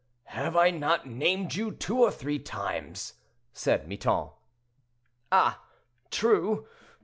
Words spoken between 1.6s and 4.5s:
two or three times?" said Miton.